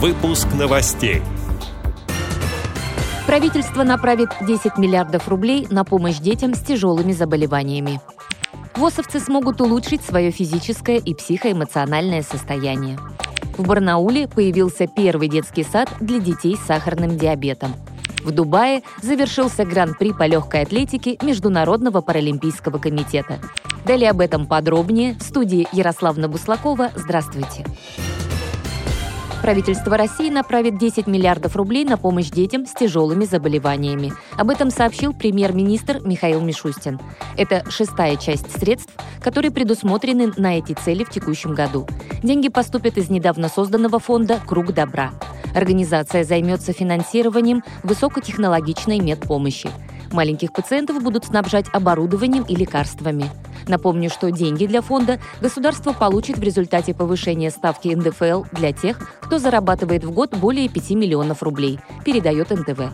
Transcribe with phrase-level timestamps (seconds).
[0.00, 1.22] Выпуск новостей.
[3.26, 8.00] Правительство направит 10 миллиардов рублей на помощь детям с тяжелыми заболеваниями.
[8.76, 12.96] ВОСовцы смогут улучшить свое физическое и психоэмоциональное состояние.
[13.56, 17.74] В Барнауле появился первый детский сад для детей с сахарным диабетом.
[18.22, 23.40] В Дубае завершился гран-при по легкой атлетике Международного паралимпийского комитета.
[23.84, 26.92] Далее об этом подробнее в студии Ярославна Буслакова.
[26.94, 27.64] Здравствуйте.
[29.42, 34.12] Правительство России направит 10 миллиардов рублей на помощь детям с тяжелыми заболеваниями.
[34.36, 37.00] Об этом сообщил премьер-министр Михаил Мишустин.
[37.36, 41.86] Это шестая часть средств, которые предусмотрены на эти цели в текущем году.
[42.22, 45.12] Деньги поступят из недавно созданного фонда «Круг добра».
[45.54, 49.70] Организация займется финансированием высокотехнологичной медпомощи.
[50.12, 53.30] Маленьких пациентов будут снабжать оборудованием и лекарствами.
[53.68, 59.38] Напомню, что деньги для фонда государство получит в результате повышения ставки НДФЛ для тех, кто
[59.38, 62.90] зарабатывает в год более 5 миллионов рублей, передает НТВ.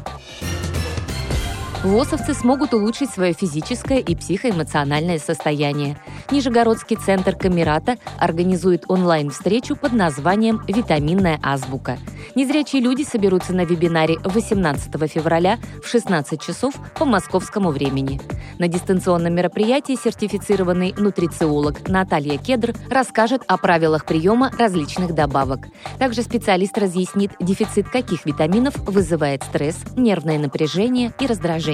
[1.85, 5.99] ВОСовцы смогут улучшить свое физическое и психоэмоциональное состояние.
[6.31, 11.99] Нижегородский центр Камерата организует онлайн-встречу под названием «Витаминная азбука».
[12.35, 18.19] Незрячие люди соберутся на вебинаре 18 февраля в 16 часов по московскому времени.
[18.59, 25.67] На дистанционном мероприятии сертифицированный нутрициолог Наталья Кедр расскажет о правилах приема различных добавок.
[25.99, 31.74] Также специалист разъяснит, дефицит каких витаминов вызывает стресс, нервное напряжение и раздражение.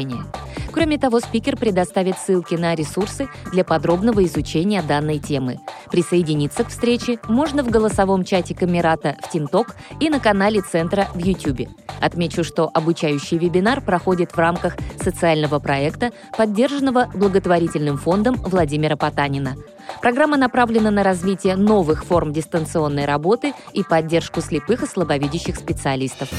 [0.73, 5.59] Кроме того, спикер предоставит ссылки на ресурсы для подробного изучения данной темы.
[5.91, 11.19] Присоединиться к встрече можно в голосовом чате Камерата в ТимТок и на канале Центра в
[11.19, 11.69] YouTube.
[12.01, 19.57] Отмечу, что обучающий вебинар проходит в рамках социального проекта, поддержанного благотворительным фондом Владимира Потанина.
[20.01, 26.31] Программа направлена на развитие новых форм дистанционной работы и поддержку слепых и слабовидящих специалистов.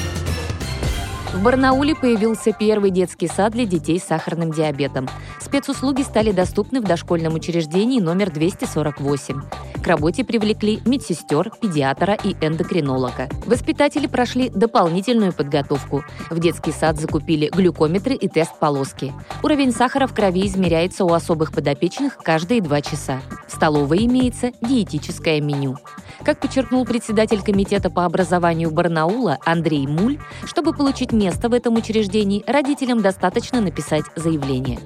[1.32, 5.08] В Барнауле появился первый детский сад для детей с сахарным диабетом.
[5.40, 9.40] Спецуслуги стали доступны в дошкольном учреждении номер 248.
[9.82, 13.30] К работе привлекли медсестер, педиатра и эндокринолога.
[13.46, 16.04] Воспитатели прошли дополнительную подготовку.
[16.28, 19.14] В детский сад закупили глюкометры и тест-полоски.
[19.42, 23.22] Уровень сахара в крови измеряется у особых подопечных каждые два часа.
[23.48, 25.78] В столовой имеется диетическое меню.
[26.24, 32.44] Как подчеркнул председатель комитета по образованию Барнаула Андрей Муль, чтобы получить место в этом учреждении,
[32.46, 34.78] родителям достаточно написать заявление.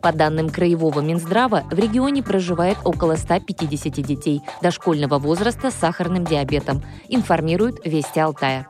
[0.00, 6.82] По данным Краевого Минздрава, в регионе проживает около 150 детей дошкольного возраста с сахарным диабетом,
[7.08, 8.68] информирует Вести Алтая.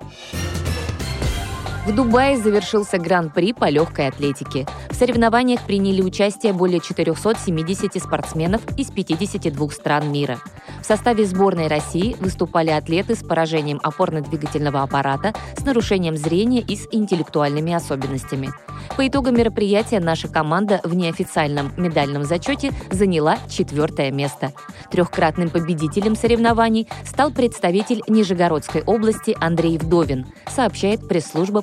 [1.87, 4.67] В Дубае завершился гран-при по легкой атлетике.
[4.89, 10.39] В соревнованиях приняли участие более 470 спортсменов из 52 стран мира.
[10.81, 16.89] В составе сборной России выступали атлеты с поражением опорно-двигательного аппарата, с нарушением зрения и с
[16.91, 18.51] интеллектуальными особенностями.
[18.97, 24.53] По итогам мероприятия наша команда в неофициальном медальном зачете заняла четвертое место.
[24.91, 31.63] Трехкратным победителем соревнований стал представитель Нижегородской области Андрей Вдовин, сообщает пресс-служба